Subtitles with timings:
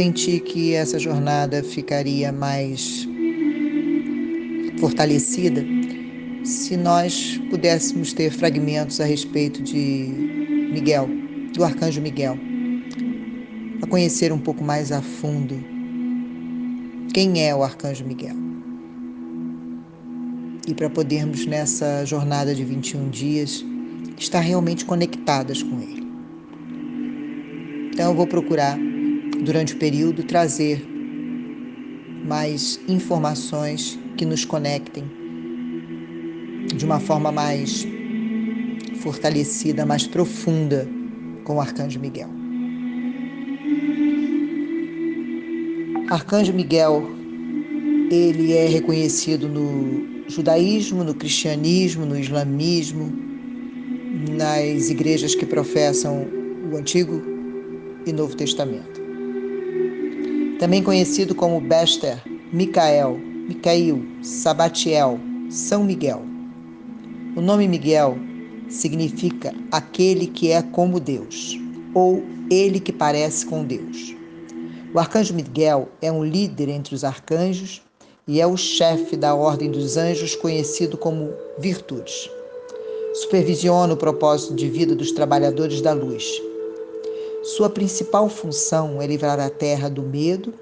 [0.00, 3.06] senti que essa jornada ficaria mais
[4.78, 5.62] fortalecida
[6.42, 10.08] se nós pudéssemos ter fragmentos a respeito de
[10.72, 11.06] Miguel,
[11.52, 12.38] do arcanjo Miguel,
[13.82, 15.62] a conhecer um pouco mais a fundo
[17.12, 18.36] quem é o arcanjo Miguel.
[20.66, 23.62] E para podermos nessa jornada de 21 dias
[24.16, 26.08] estar realmente conectadas com ele.
[27.92, 28.78] Então eu vou procurar
[29.42, 30.84] durante o período trazer
[32.24, 35.04] mais informações que nos conectem
[36.74, 37.86] de uma forma mais
[39.00, 40.88] fortalecida, mais profunda
[41.44, 42.28] com o Arcanjo Miguel.
[46.08, 47.08] Arcanjo Miguel,
[48.10, 53.12] ele é reconhecido no judaísmo, no cristianismo, no islamismo,
[54.36, 56.26] nas igrejas que professam
[56.70, 57.22] o Antigo
[58.06, 59.09] e Novo Testamento.
[60.60, 62.22] Também conhecido como Bester,
[62.52, 63.16] Micael,
[63.48, 66.20] Micail, Sabatiel, São Miguel.
[67.34, 68.18] O nome Miguel
[68.68, 71.58] significa aquele que é como Deus,
[71.94, 74.14] ou ele que parece com Deus.
[74.92, 77.80] O arcanjo Miguel é um líder entre os arcanjos
[78.28, 82.28] e é o chefe da ordem dos anjos, conhecido como Virtudes.
[83.14, 86.49] Supervisiona o propósito de vida dos trabalhadores da luz.
[87.42, 90.52] Sua principal função é livrar a terra do medo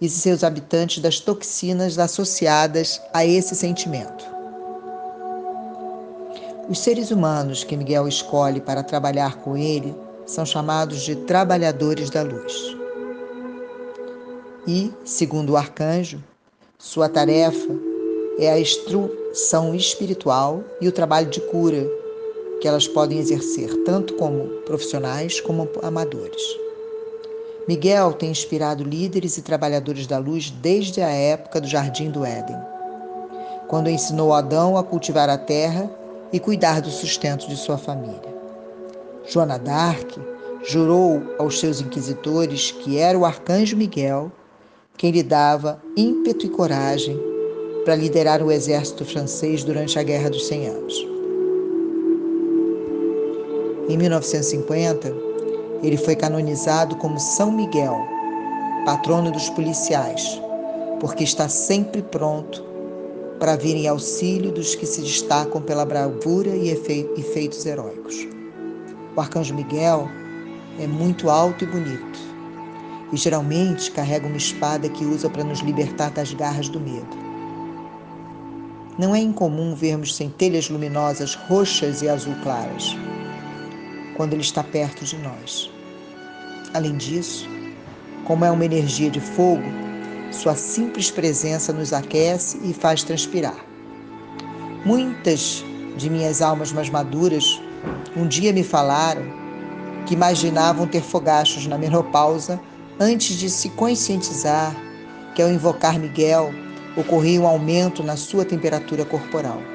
[0.00, 4.24] e seus habitantes das toxinas associadas a esse sentimento.
[6.68, 12.22] Os seres humanos que Miguel escolhe para trabalhar com ele são chamados de trabalhadores da
[12.22, 12.74] luz.
[14.66, 16.24] E, segundo o arcanjo,
[16.78, 17.68] sua tarefa
[18.38, 21.86] é a instrução espiritual e o trabalho de cura
[22.60, 26.42] que elas podem exercer tanto como profissionais como amadores.
[27.66, 32.58] Miguel tem inspirado líderes e trabalhadores da luz desde a época do Jardim do Éden,
[33.68, 35.90] quando ensinou Adão a cultivar a terra
[36.32, 38.34] e cuidar do sustento de sua família.
[39.26, 40.18] Joana d'Arc
[40.66, 44.30] jurou aos seus inquisitores que era o arcanjo Miguel
[44.96, 47.18] quem lhe dava ímpeto e coragem
[47.84, 51.13] para liderar o exército francês durante a Guerra dos Cem Anos.
[53.86, 55.14] Em 1950,
[55.82, 57.98] ele foi canonizado como São Miguel,
[58.86, 60.40] patrono dos policiais,
[61.00, 62.64] porque está sempre pronto
[63.38, 68.26] para vir em auxílio dos que se destacam pela bravura e efeitos heróicos.
[69.14, 70.08] O arcanjo Miguel
[70.80, 72.18] é muito alto e bonito,
[73.12, 77.24] e geralmente carrega uma espada que usa para nos libertar das garras do medo.
[78.98, 82.96] Não é incomum vermos centelhas luminosas roxas e azul claras
[84.16, 85.70] quando ele está perto de nós.
[86.72, 87.48] Além disso,
[88.24, 89.64] como é uma energia de fogo,
[90.30, 93.56] sua simples presença nos aquece e faz transpirar.
[94.84, 95.64] Muitas
[95.96, 97.60] de minhas almas mais maduras
[98.16, 99.22] um dia me falaram
[100.06, 102.60] que imaginavam ter fogachos na menopausa
[102.98, 104.74] antes de se conscientizar
[105.34, 106.52] que ao invocar Miguel
[106.96, 109.73] ocorria um aumento na sua temperatura corporal.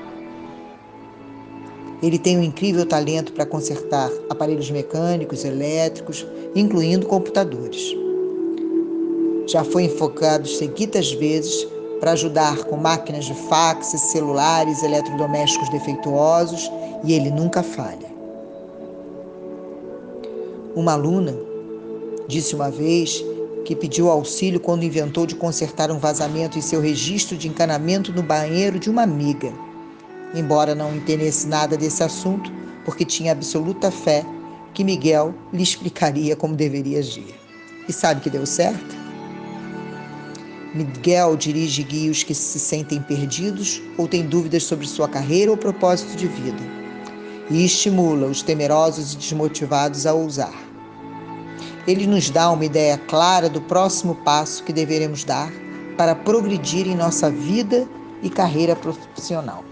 [2.01, 7.95] Ele tem um incrível talento para consertar aparelhos mecânicos, elétricos, incluindo computadores
[9.49, 11.67] já foi enfocado seguidas vezes
[11.99, 16.71] para ajudar com máquinas de fax, celulares, eletrodomésticos defeituosos
[17.03, 18.07] e ele nunca falha.
[20.75, 21.35] Uma aluna
[22.27, 23.23] disse uma vez
[23.65, 28.21] que pediu auxílio quando inventou de consertar um vazamento em seu registro de encanamento no
[28.21, 29.51] banheiro de uma amiga.
[30.33, 32.51] Embora não entendesse nada desse assunto,
[32.85, 34.25] porque tinha absoluta fé
[34.73, 37.35] que Miguel lhe explicaria como deveria agir.
[37.87, 38.99] E sabe que deu certo?
[40.73, 45.57] Miguel dirige guia os que se sentem perdidos ou têm dúvidas sobre sua carreira ou
[45.57, 46.61] propósito de vida,
[47.49, 50.53] e estimula os temerosos e desmotivados a ousar.
[51.87, 55.51] Ele nos dá uma ideia clara do próximo passo que deveremos dar
[55.97, 57.87] para progredir em nossa vida
[58.21, 59.63] e carreira profissional.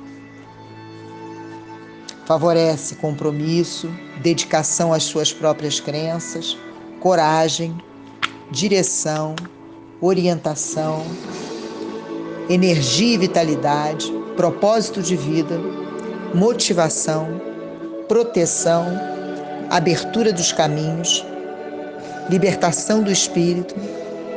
[2.28, 3.90] Favorece compromisso,
[4.22, 6.58] dedicação às suas próprias crenças,
[7.00, 7.74] coragem,
[8.52, 9.34] direção,
[10.02, 11.06] orientação,
[12.50, 15.58] energia e vitalidade, propósito de vida,
[16.34, 17.40] motivação,
[18.10, 18.86] proteção,
[19.70, 21.26] abertura dos caminhos,
[22.30, 23.74] libertação do espírito,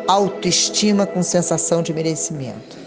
[0.06, 2.78] autoestima com sensação de merecimento.